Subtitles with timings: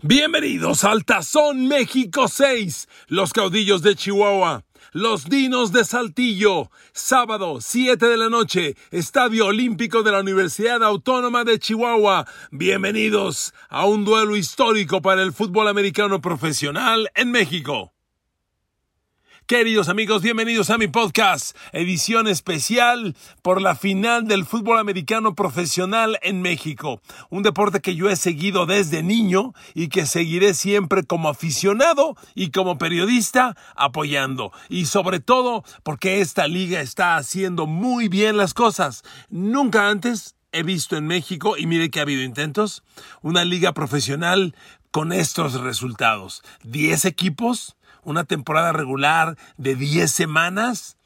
[0.00, 8.06] Bienvenidos al Tazón México 6, los caudillos de Chihuahua, los dinos de Saltillo, sábado 7
[8.06, 12.26] de la noche, Estadio Olímpico de la Universidad Autónoma de Chihuahua.
[12.52, 17.97] Bienvenidos a un duelo histórico para el fútbol americano profesional en México.
[19.48, 26.18] Queridos amigos, bienvenidos a mi podcast, edición especial por la final del fútbol americano profesional
[26.20, 31.30] en México, un deporte que yo he seguido desde niño y que seguiré siempre como
[31.30, 38.36] aficionado y como periodista apoyando, y sobre todo porque esta liga está haciendo muy bien
[38.36, 39.02] las cosas.
[39.30, 42.82] Nunca antes he visto en México, y mire que ha habido intentos,
[43.22, 44.54] una liga profesional
[44.90, 46.42] con estos resultados.
[46.64, 47.77] 10 equipos
[48.08, 50.96] una temporada regular de 10 semanas,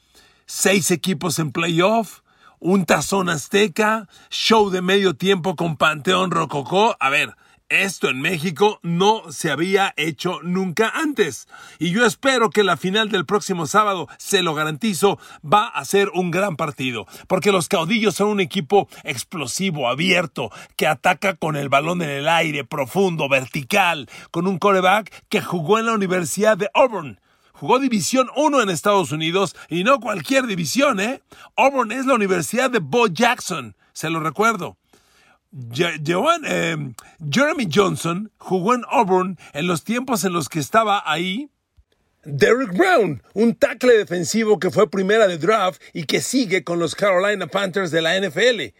[0.47, 2.21] seis equipos en playoff,
[2.61, 6.97] un tazón azteca, show de medio tiempo con Panteón Rococó.
[7.01, 7.35] A ver,
[7.73, 11.49] esto en México no se había hecho nunca antes.
[11.79, 16.11] Y yo espero que la final del próximo sábado, se lo garantizo, va a ser
[16.15, 17.07] un gran partido.
[17.27, 22.29] Porque los caudillos son un equipo explosivo, abierto, que ataca con el balón en el
[22.29, 27.19] aire, profundo, vertical, con un coreback que jugó en la Universidad de Auburn
[27.53, 31.23] jugó División 1 en Estados Unidos y no cualquier división, ¿eh?
[31.57, 34.77] Auburn es la Universidad de Bo Jackson, se lo recuerdo.
[35.53, 36.77] Eh,
[37.31, 41.51] Jeremy Johnson jugó en Auburn en los tiempos en los que estaba ahí.
[42.25, 46.95] Derrick Brown, un tackle defensivo que fue primera de draft y que sigue con los
[46.95, 48.75] Carolina Panthers de la NFL.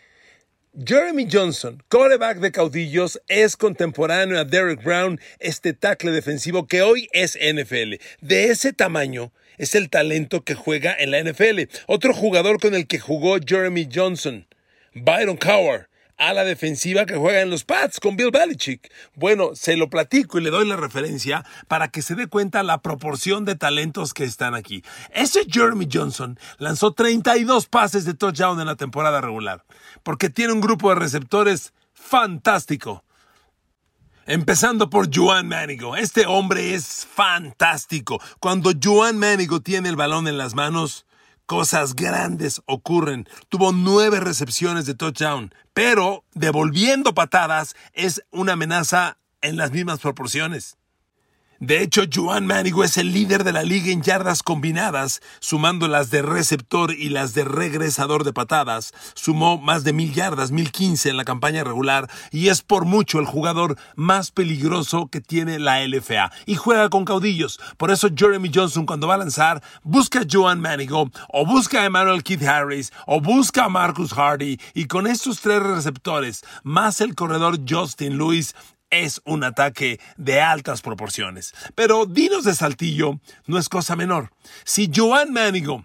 [0.87, 7.09] Jeremy Johnson, quarterback de caudillos, es contemporáneo a Derrick Brown, este tackle defensivo que hoy
[7.13, 7.97] es NFL.
[8.23, 11.69] De ese tamaño es el talento que juega en la NFL.
[11.87, 14.47] Otro jugador con el que jugó Jeremy Johnson,
[14.95, 15.89] Byron Cowher,
[16.29, 18.93] a la defensiva que juega en los Pats con Bill Belichick.
[19.17, 22.81] Bueno, se lo platico y le doy la referencia para que se dé cuenta la
[22.81, 24.85] proporción de talentos que están aquí.
[25.13, 29.65] Ese Jeremy Johnson lanzó 32 pases de touchdown en la temporada regular,
[30.05, 33.03] porque tiene un grupo de receptores fantástico.
[34.25, 35.97] Empezando por Joan Manigo.
[35.97, 38.21] Este hombre es fantástico.
[38.39, 41.05] Cuando Joan Manigo tiene el balón en las manos,
[41.47, 43.29] cosas grandes ocurren.
[43.49, 50.77] Tuvo nueve recepciones de touchdown, pero devolviendo patadas es una amenaza en las mismas proporciones.
[51.63, 56.11] De hecho, Joan Manigo es el líder de la liga en yardas combinadas, sumando las
[56.11, 58.93] de receptor y las de regresador de patadas.
[59.15, 63.21] Sumó más de mil yardas, mil quince en la campaña regular y es por mucho
[63.21, 66.33] el jugador más peligroso que tiene la LFA.
[66.47, 67.61] Y juega con caudillos.
[67.77, 71.85] Por eso Jeremy Johnson cuando va a lanzar busca a Joan Manigo o busca a
[71.85, 77.15] Emmanuel Keith Harris o busca a Marcus Hardy y con estos tres receptores más el
[77.15, 78.53] corredor Justin Lewis
[78.93, 81.53] es un ataque de altas proporciones.
[81.75, 84.31] Pero Dinos de Saltillo no es cosa menor.
[84.65, 85.85] Si Joan Manigo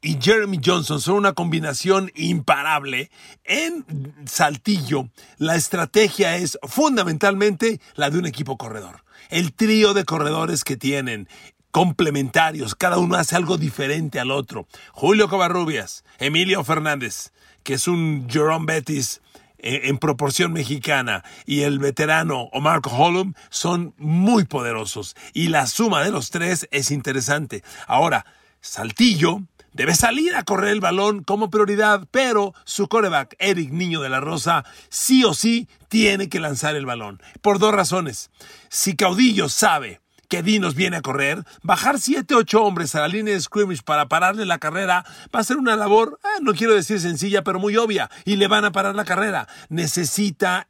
[0.00, 3.10] y Jeremy Johnson son una combinación imparable.
[3.44, 3.84] En
[4.26, 5.08] Saltillo,
[5.38, 9.04] la estrategia es fundamentalmente la de un equipo corredor.
[9.30, 11.28] El trío de corredores que tienen,
[11.72, 14.68] complementarios, cada uno hace algo diferente al otro.
[14.92, 17.32] Julio Covarrubias, Emilio Fernández,
[17.64, 19.20] que es un Jerome Bettis
[19.58, 26.10] en proporción mexicana y el veterano Omar Holum son muy poderosos y la suma de
[26.10, 27.62] los tres es interesante.
[27.86, 28.26] Ahora,
[28.60, 34.08] Saltillo debe salir a correr el balón como prioridad, pero su coreback, Eric Niño de
[34.08, 37.20] la Rosa, sí o sí tiene que lanzar el balón.
[37.42, 38.30] Por dos razones.
[38.70, 43.34] Si Caudillo sabe que Dinos viene a correr, bajar 7, 8 hombres a la línea
[43.34, 45.04] de scrimmage para pararle la carrera
[45.34, 48.48] va a ser una labor, ah, no quiero decir sencilla, pero muy obvia, y le
[48.48, 49.48] van a parar la carrera.
[49.68, 50.68] Necesita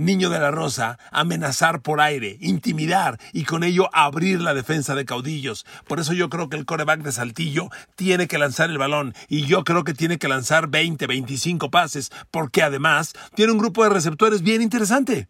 [0.00, 5.04] Niño de la Rosa, amenazar por aire, intimidar y con ello abrir la defensa de
[5.04, 5.66] caudillos.
[5.86, 9.44] Por eso yo creo que el coreback de Saltillo tiene que lanzar el balón y
[9.44, 13.90] yo creo que tiene que lanzar 20, 25 pases, porque además tiene un grupo de
[13.90, 15.28] receptores bien interesante.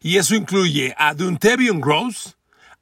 [0.00, 2.36] Y eso incluye a Duntevion Gross,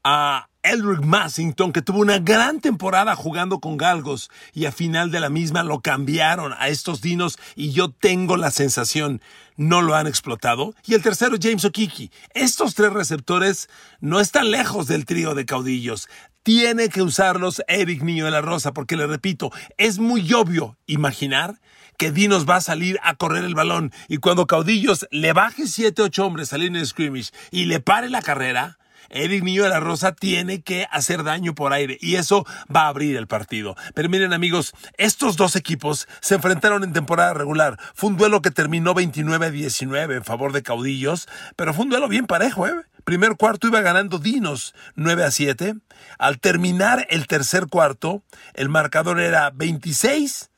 [0.04, 5.20] a Eldrick Massington, que tuvo una gran temporada jugando con Galgos y a final de
[5.20, 9.22] la misma lo cambiaron a estos dinos y yo tengo la sensación
[9.56, 10.74] no lo han explotado.
[10.86, 12.10] Y el tercero, James Okiki.
[12.34, 13.68] Estos tres receptores
[14.00, 16.08] no están lejos del trío de caudillos.
[16.42, 21.60] Tiene que usarlos Eric Niño de la Rosa, porque le repito, es muy obvio imaginar
[22.00, 26.00] que Dinos va a salir a correr el balón y cuando Caudillos le baje 7,
[26.00, 28.78] 8 hombres a línea de scrimmage y le pare la carrera,
[29.10, 32.88] Eric Niño de la Rosa tiene que hacer daño por aire y eso va a
[32.88, 33.76] abrir el partido.
[33.92, 37.78] Pero miren amigos, estos dos equipos se enfrentaron en temporada regular.
[37.94, 41.90] Fue un duelo que terminó 29 a 19 en favor de Caudillos, pero fue un
[41.90, 42.72] duelo bien parejo, ¿eh?
[43.04, 45.74] Primer cuarto iba ganando Dinos 9 a 7.
[46.18, 48.22] Al terminar el tercer cuarto,
[48.54, 50.49] el marcador era 26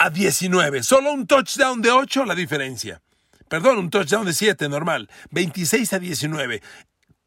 [0.00, 0.82] a 19.
[0.82, 3.02] Solo un touchdown de 8 la diferencia.
[3.48, 5.10] Perdón, un touchdown de 7 normal.
[5.30, 6.62] 26 a 19.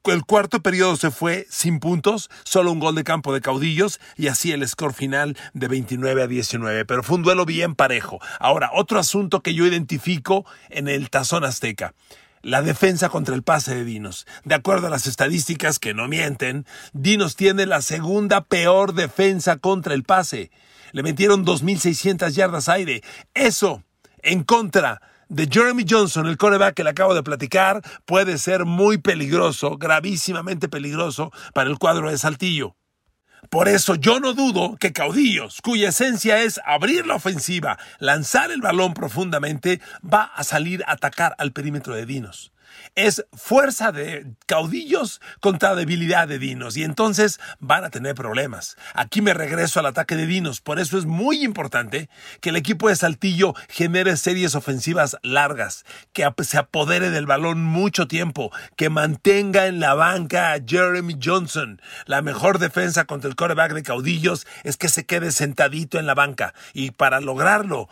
[0.06, 4.28] El cuarto periodo se fue sin puntos, solo un gol de campo de caudillos y
[4.28, 6.86] así el score final de 29 a 19.
[6.86, 8.20] Pero fue un duelo bien parejo.
[8.40, 11.94] Ahora, otro asunto que yo identifico en el tazón azteca
[12.42, 14.28] la defensa contra el pase de Dinos.
[14.44, 19.94] De acuerdo a las estadísticas que no mienten, Dinos tiene la segunda peor defensa contra
[19.94, 20.52] el pase.
[20.94, 23.04] Le metieron 2.600 yardas aire.
[23.34, 23.84] Eso,
[24.22, 29.00] en contra de Jeremy Johnson, el coreback que le acabo de platicar, puede ser muy
[29.00, 32.76] peligroso, gravísimamente peligroso para el cuadro de Saltillo.
[33.50, 38.62] Por eso yo no dudo que Caudillos, cuya esencia es abrir la ofensiva, lanzar el
[38.62, 42.54] balón profundamente, va a salir a atacar al perímetro de Dinos
[42.96, 48.78] es fuerza de caudillos contra debilidad de dinos y entonces van a tener problemas.
[48.94, 52.10] Aquí me regreso al ataque de dinos, por eso es muy importante
[52.42, 58.08] que el equipo de Saltillo genere series ofensivas largas, que se apodere del balón mucho
[58.08, 61.82] tiempo, que mantenga en la banca a Jeremy Johnson.
[62.06, 66.16] La mejor defensa contra el quarterback de caudillos es que se quede sentadito en la
[66.16, 67.90] banca y para lograrlo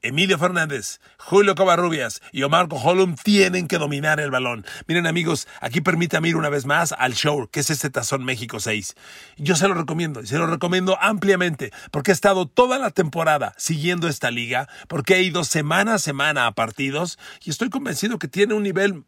[0.00, 4.64] Emilio Fernández, Julio Covarrubias y Omar Holum tienen que dominar el balón.
[4.86, 8.60] Miren amigos, aquí permítame ir una vez más al show, que es este Tazón México
[8.60, 8.94] 6.
[9.38, 13.54] Yo se lo recomiendo, y se lo recomiendo ampliamente, porque he estado toda la temporada
[13.56, 18.28] siguiendo esta liga, porque he ido semana a semana a partidos y estoy convencido que
[18.28, 19.04] tiene un nivel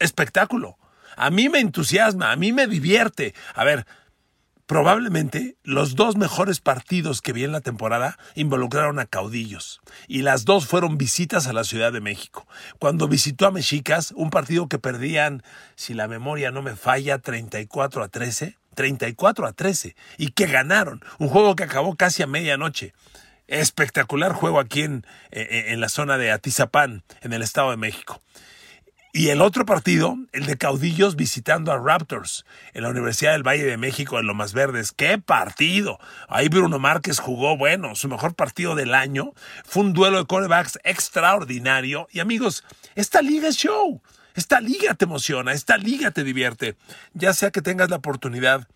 [0.00, 0.78] espectáculo.
[1.16, 3.34] A mí me entusiasma, a mí me divierte.
[3.54, 3.86] A ver,
[4.66, 10.46] Probablemente los dos mejores partidos que vi en la temporada involucraron a caudillos y las
[10.46, 12.46] dos fueron visitas a la Ciudad de México.
[12.78, 15.42] Cuando visitó a Mexicas, un partido que perdían,
[15.76, 21.02] si la memoria no me falla, 34 a 13, 34 a 13 y que ganaron,
[21.18, 22.94] un juego que acabó casi a medianoche.
[23.46, 27.76] Espectacular juego aquí en, eh, eh, en la zona de Atizapán, en el Estado de
[27.76, 28.22] México.
[29.16, 33.62] Y el otro partido, el de caudillos visitando a Raptors en la Universidad del Valle
[33.62, 34.90] de México en Lomas Verdes.
[34.90, 36.00] ¡Qué partido!
[36.28, 39.32] Ahí Bruno Márquez jugó, bueno, su mejor partido del año.
[39.64, 42.08] Fue un duelo de quarterbacks extraordinario.
[42.10, 42.64] Y amigos,
[42.96, 44.02] esta liga es show.
[44.34, 46.74] Esta liga te emociona, esta liga te divierte.
[47.12, 48.66] Ya sea que tengas la oportunidad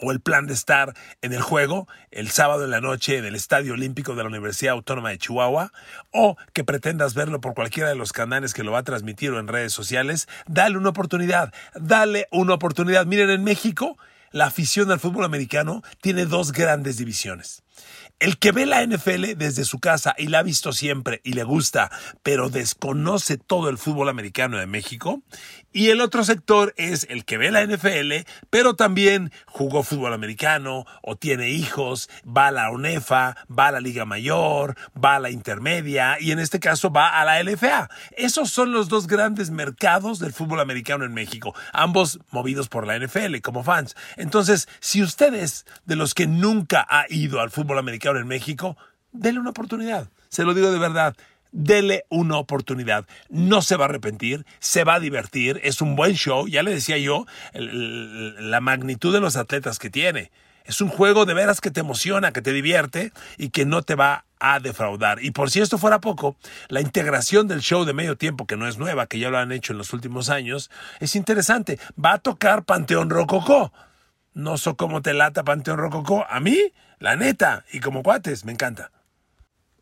[0.00, 3.34] o el plan de estar en el juego el sábado en la noche en el
[3.34, 5.72] Estadio Olímpico de la Universidad Autónoma de Chihuahua
[6.12, 9.40] o que pretendas verlo por cualquiera de los canales que lo va a transmitir o
[9.40, 13.06] en redes sociales, dale una oportunidad, dale una oportunidad.
[13.06, 13.98] Miren, en México
[14.30, 17.62] la afición al fútbol americano tiene dos grandes divisiones.
[18.20, 21.44] El que ve la NFL desde su casa y la ha visto siempre y le
[21.44, 21.88] gusta,
[22.24, 25.22] pero desconoce todo el fútbol americano de México.
[25.70, 30.86] Y el otro sector es el que ve la NFL, pero también jugó fútbol americano
[31.02, 35.30] o tiene hijos, va a la UNEFA, va a la Liga Mayor, va a la
[35.30, 37.88] Intermedia y en este caso va a la LFA.
[38.16, 42.98] Esos son los dos grandes mercados del fútbol americano en México, ambos movidos por la
[42.98, 43.94] NFL como fans.
[44.16, 48.78] Entonces, si ustedes de los que nunca ha ido al fútbol americano en México,
[49.12, 50.08] denle una oportunidad.
[50.28, 51.14] Se lo digo de verdad.
[51.50, 53.06] Dele una oportunidad.
[53.30, 56.46] No se va a arrepentir, se va a divertir, es un buen show.
[56.46, 60.30] Ya le decía yo la magnitud de los atletas que tiene.
[60.64, 63.94] Es un juego de veras que te emociona, que te divierte y que no te
[63.94, 65.24] va a defraudar.
[65.24, 66.36] Y por si esto fuera poco,
[66.68, 69.50] la integración del show de medio tiempo, que no es nueva, que ya lo han
[69.50, 71.78] hecho en los últimos años, es interesante.
[72.02, 73.72] Va a tocar Panteón Rococó.
[74.38, 76.24] No sé cómo te lata Panteón Rococó.
[76.30, 76.56] A mí,
[77.00, 78.92] la neta, y como cuates, me encanta.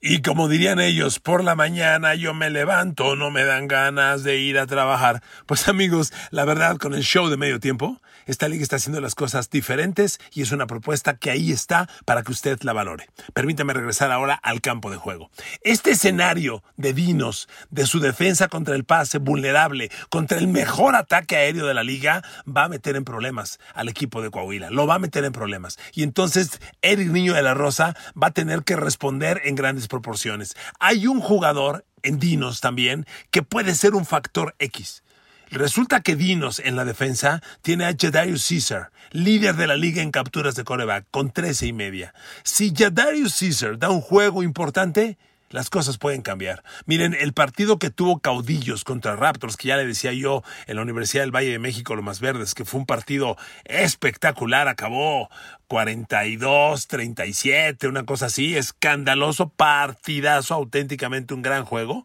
[0.00, 4.38] Y como dirían ellos, por la mañana yo me levanto, no me dan ganas de
[4.38, 5.22] ir a trabajar.
[5.44, 9.14] Pues amigos, la verdad con el show de medio tiempo, esta liga está haciendo las
[9.14, 13.08] cosas diferentes y es una propuesta que ahí está para que usted la valore.
[13.32, 15.30] Permítame regresar ahora al campo de juego.
[15.62, 21.36] Este escenario de Dinos, de su defensa contra el pase vulnerable, contra el mejor ataque
[21.36, 24.70] aéreo de la liga, va a meter en problemas al equipo de Coahuila.
[24.70, 25.78] Lo va a meter en problemas.
[25.94, 30.56] Y entonces Eric Niño de la Rosa va a tener que responder en grandes proporciones.
[30.80, 35.02] Hay un jugador en Dinos también que puede ser un factor X.
[35.50, 40.10] Resulta que Dinos en la defensa tiene a Jadarius Caesar, líder de la liga en
[40.10, 42.14] capturas de coreback, con 13 y media.
[42.42, 45.18] Si Jadarius Caesar da un juego importante,
[45.50, 46.64] las cosas pueden cambiar.
[46.86, 50.82] Miren, el partido que tuvo Caudillos contra Raptors, que ya le decía yo en la
[50.82, 55.30] Universidad del Valle de México, lo más verdes, que fue un partido espectacular, acabó
[55.68, 62.04] 42, 37, una cosa así, escandaloso, partidazo, auténticamente un gran juego.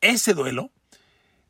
[0.00, 0.70] Ese duelo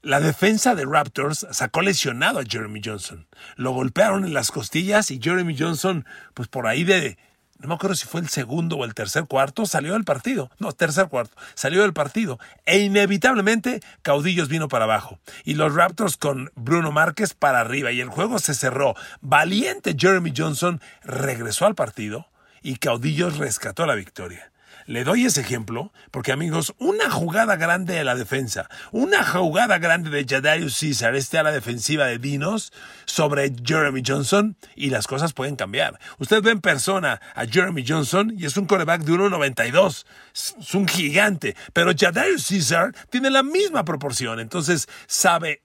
[0.02, 3.26] la defensa de Raptors sacó lesionado a Jeremy Johnson.
[3.56, 7.18] Lo golpearon en las costillas y Jeremy Johnson, pues por ahí de,
[7.58, 10.50] no me acuerdo si fue el segundo o el tercer cuarto, salió del partido.
[10.58, 12.38] No, tercer cuarto, salió del partido.
[12.64, 15.18] E inevitablemente Caudillos vino para abajo.
[15.44, 17.90] Y los Raptors con Bruno Márquez para arriba.
[17.90, 18.94] Y el juego se cerró.
[19.20, 22.28] Valiente Jeremy Johnson regresó al partido
[22.62, 24.52] y Caudillos rescató la victoria.
[24.86, 30.10] Le doy ese ejemplo porque, amigos, una jugada grande de la defensa, una jugada grande
[30.10, 32.72] de Jadarius César, este a la defensiva de Dinos,
[33.04, 35.98] sobre Jeremy Johnson, y las cosas pueden cambiar.
[36.18, 40.06] Usted ve en persona a Jeremy Johnson y es un coreback de 1.92.
[40.34, 45.62] Es un gigante, pero Jadarius César tiene la misma proporción, entonces sabe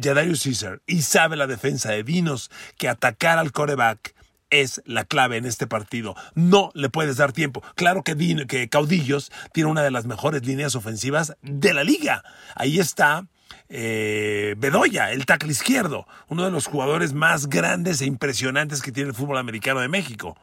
[0.00, 4.14] Jadarius César y sabe la defensa de Dinos que atacar al coreback
[4.50, 6.14] es la clave en este partido.
[6.34, 7.62] No le puedes dar tiempo.
[7.74, 8.16] Claro que,
[8.46, 12.22] que Caudillos tiene una de las mejores líneas ofensivas de la liga.
[12.54, 13.26] Ahí está
[13.68, 19.10] eh, Bedoya, el tackle izquierdo, uno de los jugadores más grandes e impresionantes que tiene
[19.10, 20.36] el fútbol americano de México.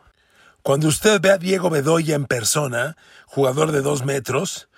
[0.63, 4.69] Cuando usted ve a Diego Bedoya en persona, jugador de dos metros,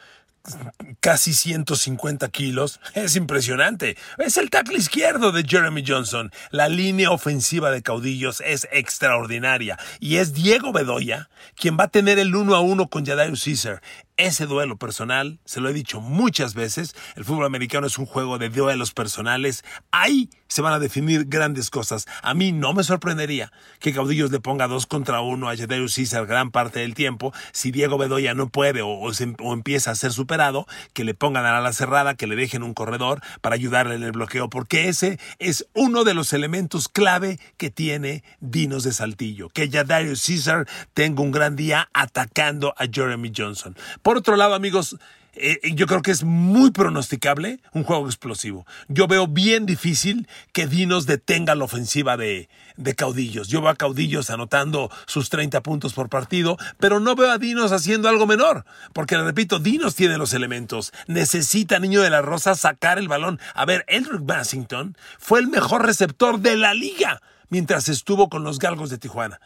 [1.00, 2.80] casi 150 kilos.
[2.94, 3.98] Es impresionante.
[4.18, 6.32] Es el tackle izquierdo de Jeremy Johnson.
[6.52, 9.78] La línea ofensiva de caudillos es extraordinaria.
[10.00, 13.82] Y es Diego Bedoya quien va a tener el uno a uno con Jadarius Caesar
[14.20, 18.38] ese duelo personal, se lo he dicho muchas veces, el fútbol americano es un juego
[18.38, 22.06] de duelos personales, ahí se van a definir grandes cosas.
[22.22, 26.26] A mí no me sorprendería que Caudillos le ponga dos contra uno a Jadarius César
[26.26, 30.66] gran parte del tiempo, si Diego Bedoya no puede o, o, empieza a ser superado,
[30.92, 34.12] que le pongan a la cerrada, que le dejen un corredor para ayudarle en el
[34.12, 39.70] bloqueo, porque ese es uno de los elementos clave que tiene Dinos de Saltillo, que
[39.70, 43.78] Jadarius César tenga un gran día atacando a Jeremy Johnson.
[44.10, 44.98] Por otro lado, amigos,
[45.36, 48.66] eh, yo creo que es muy pronosticable un juego explosivo.
[48.88, 52.50] Yo veo bien difícil que Dinos detenga la ofensiva de,
[52.98, 53.50] Caudillos.
[53.50, 57.72] Yo veo a Caudillos anotando sus 30 puntos por partido, pero no veo a Dinos
[57.72, 58.66] haciendo algo menor.
[58.94, 60.92] Porque, repito, Dinos tiene los elementos.
[61.06, 63.40] Necesita, Niño de la Rosa, sacar el balón.
[63.54, 68.58] A ver, Eldrick Bassington fue el mejor receptor de la liga mientras estuvo con los
[68.58, 69.40] Galgos de Tijuana.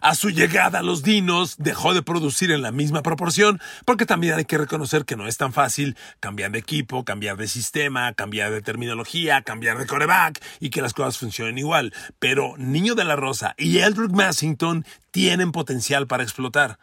[0.00, 4.44] A su llegada los dinos dejó de producir en la misma proporción, porque también hay
[4.44, 8.62] que reconocer que no es tan fácil cambiar de equipo, cambiar de sistema, cambiar de
[8.62, 11.92] terminología, cambiar de coreback y que las cosas funcionen igual.
[12.18, 16.78] Pero Niño de la Rosa y Eldrick Massington tienen potencial para explotar.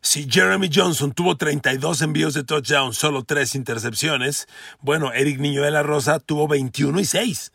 [0.00, 4.48] Si Jeremy Johnson tuvo 32 envíos de touchdown, solo 3 intercepciones,
[4.80, 7.52] bueno, Eric Niño de la Rosa tuvo 21 y 6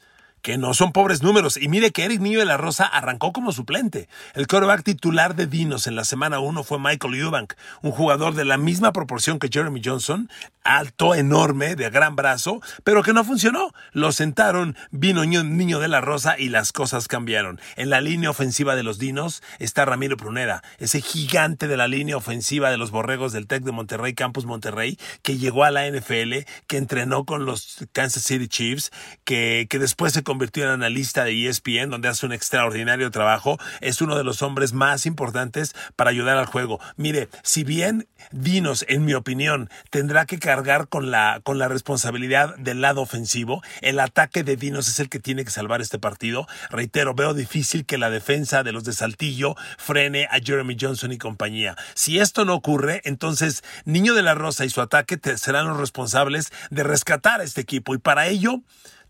[0.47, 1.57] que no son pobres números.
[1.57, 4.07] Y mire que Eric Niño de la Rosa arrancó como suplente.
[4.33, 8.45] El quarterback titular de Dinos en la semana 1 fue Michael Eubank, un jugador de
[8.45, 10.29] la misma proporción que Jeremy Johnson,
[10.63, 13.73] alto, enorme, de gran brazo, pero que no funcionó.
[13.91, 17.59] Lo sentaron, vino Niño de la Rosa y las cosas cambiaron.
[17.75, 22.15] En la línea ofensiva de los Dinos está Ramiro Pruneda, ese gigante de la línea
[22.15, 26.45] ofensiva de los Borregos del Tec de Monterrey, Campus Monterrey, que llegó a la NFL,
[26.67, 28.91] que entrenó con los Kansas City Chiefs,
[29.25, 33.57] que, que después se convirtió en analista de ESPN, donde hace un extraordinario trabajo.
[33.81, 36.79] Es uno de los hombres más importantes para ayudar al juego.
[36.95, 42.55] Mire, si bien Dinos, en mi opinión, tendrá que cargar con la, con la responsabilidad
[42.57, 46.47] del lado ofensivo, el ataque de Dinos es el que tiene que salvar este partido.
[46.69, 51.17] Reitero, veo difícil que la defensa de los de Saltillo frene a Jeremy Johnson y
[51.17, 51.75] compañía.
[51.93, 56.51] Si esto no ocurre, entonces Niño de la Rosa y su ataque serán los responsables
[56.69, 57.95] de rescatar a este equipo.
[57.95, 58.61] Y para ello,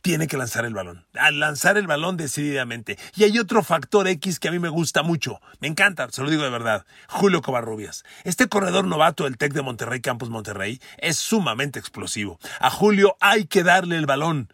[0.02, 1.06] tiene que lanzar el balón.
[1.14, 2.98] Al lanzar el balón decididamente.
[3.16, 5.40] Y hay otro factor X que a mí me gusta mucho.
[5.60, 6.86] Me encanta, se lo digo de verdad.
[7.08, 8.04] Julio Covarrubias.
[8.24, 12.40] Este corredor novato del TEC de Monterrey, Campus Monterrey, es sumamente explosivo.
[12.60, 14.50] A Julio hay que darle el balón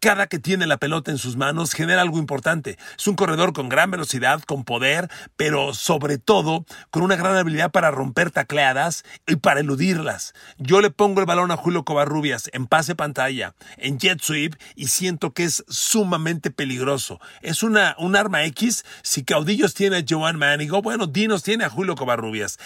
[0.00, 2.78] cada que tiene la pelota en sus manos genera algo importante.
[2.98, 7.70] Es un corredor con gran velocidad, con poder, pero sobre todo con una gran habilidad
[7.70, 10.34] para romper tacleadas y para eludirlas.
[10.58, 14.88] Yo le pongo el balón a Julio Covarrubias en pase pantalla, en jet sweep y
[14.88, 17.20] siento que es sumamente peligroso.
[17.42, 18.84] Es una, un arma X.
[19.02, 22.58] Si Caudillos tiene a Joan Manigo, bueno, Dinos tiene a Julio Covarrubias.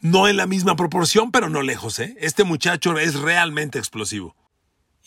[0.00, 2.16] No en la misma proporción, pero no lejos, ¿eh?
[2.20, 4.36] Este muchacho es realmente explosivo.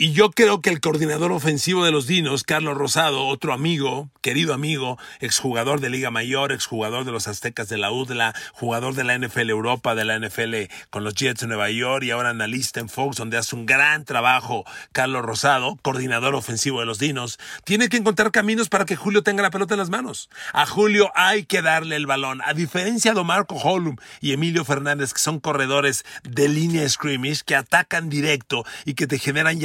[0.01, 4.53] Y yo creo que el coordinador ofensivo de los Dinos, Carlos Rosado, otro amigo, querido
[4.53, 9.18] amigo, exjugador de Liga Mayor, exjugador de los Aztecas de la UDLA, jugador de la
[9.18, 12.88] NFL Europa, de la NFL con los Jets de Nueva York y ahora analista en
[12.88, 14.63] Fox, donde hace un gran trabajo
[14.94, 19.44] Carlos Rosado, coordinador ofensivo de los Dinos, tiene que encontrar caminos para que Julio tenga
[19.44, 20.29] la pelota en las manos.
[20.53, 22.41] A Julio hay que darle el balón.
[22.46, 27.58] A diferencia de Marco Holum y Emilio Fernández, que son corredores de línea scrimmage, que
[27.58, 29.60] atacan directo y que te generan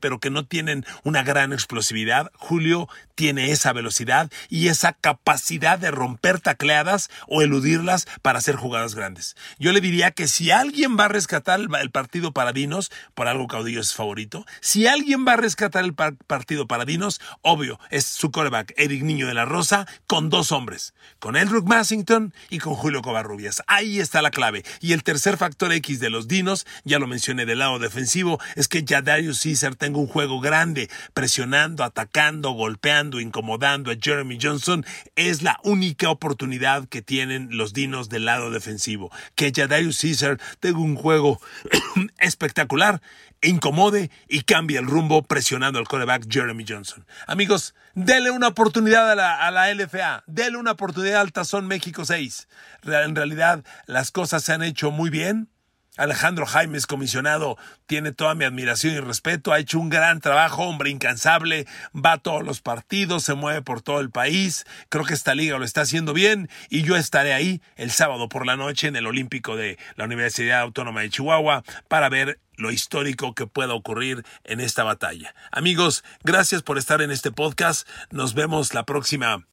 [0.00, 2.30] pero que no tienen una gran explosividad.
[2.34, 8.94] Julio tiene esa velocidad y esa capacidad de romper tacleadas o eludirlas para hacer jugadas
[8.94, 9.36] grandes.
[9.58, 13.46] Yo le diría que si alguien va a rescatar el partido para Dinos, por algo
[13.46, 18.30] Caudillo es favorito, si alguien va a rescatar el partido para Dinos, obvio, es su
[18.30, 23.02] coreback, Eric Niño de la Rosa, con dos hombres, con Elric Massington y con Julio
[23.02, 23.62] Covarrubias.
[23.66, 24.64] Ahí está la clave.
[24.80, 28.68] Y el tercer factor X de los Dinos, ya lo mencioné del lado defensivo, es
[28.68, 34.84] que Jadarius Cesar tenga un juego grande, presionando, atacando, golpeando, incomodando a Jeremy Johnson,
[35.16, 39.10] es la única oportunidad que tienen los dinos del lado defensivo.
[39.34, 41.40] Que Jadarius Caesar tenga un juego
[42.18, 43.00] espectacular,
[43.42, 47.04] incomode y cambie el rumbo presionando al quarterback Jeremy Johnson.
[47.26, 52.04] Amigos, dele una oportunidad a la, a la LFA, dele una oportunidad al Tazón México
[52.04, 52.48] 6.
[52.84, 55.48] En realidad, las cosas se han hecho muy bien
[55.96, 60.90] Alejandro Jaimes, comisionado, tiene toda mi admiración y respeto, ha hecho un gran trabajo, hombre
[60.90, 65.34] incansable, va a todos los partidos, se mueve por todo el país, creo que esta
[65.34, 68.96] liga lo está haciendo bien y yo estaré ahí el sábado por la noche en
[68.96, 74.24] el Olímpico de la Universidad Autónoma de Chihuahua para ver lo histórico que pueda ocurrir
[74.44, 75.34] en esta batalla.
[75.50, 79.46] Amigos, gracias por estar en este podcast, nos vemos la próxima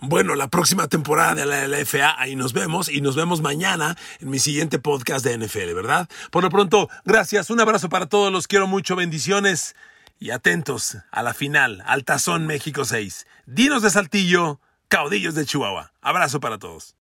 [0.00, 4.30] bueno, la próxima temporada de la LFA, ahí nos vemos y nos vemos mañana en
[4.30, 6.08] mi siguiente podcast de NFL, ¿verdad?
[6.30, 9.74] Por lo pronto, gracias, un abrazo para todos, los quiero mucho, bendiciones
[10.20, 13.26] y atentos a la final, al Tazón México 6.
[13.46, 15.92] Dinos de Saltillo, caudillos de Chihuahua.
[16.00, 16.94] Abrazo para todos.